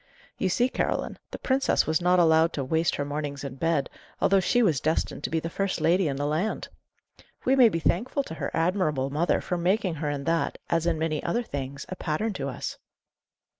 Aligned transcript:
You 0.39 0.49
see, 0.49 0.67
Caroline, 0.67 1.19
the 1.29 1.37
princess 1.37 1.85
was 1.85 2.01
not 2.01 2.17
allowed 2.17 2.53
to 2.53 2.63
waste 2.63 2.95
her 2.95 3.05
mornings 3.05 3.43
in 3.43 3.53
bed, 3.57 3.87
although 4.19 4.39
she 4.39 4.63
was 4.63 4.79
destined 4.81 5.23
to 5.23 5.29
be 5.29 5.39
the 5.39 5.47
first 5.47 5.79
lady 5.79 6.07
in 6.07 6.15
the 6.15 6.25
land. 6.25 6.69
We 7.45 7.55
may 7.55 7.69
be 7.69 7.77
thankful 7.77 8.23
to 8.23 8.33
her 8.33 8.49
admirable 8.51 9.11
mother 9.11 9.41
for 9.41 9.59
making 9.59 9.93
her 10.01 10.09
in 10.09 10.23
that, 10.23 10.57
as 10.71 10.87
in 10.87 10.97
many 10.97 11.23
other 11.23 11.43
things, 11.43 11.85
a 11.87 11.95
pattern 11.95 12.33
to 12.33 12.49
us." 12.49 12.79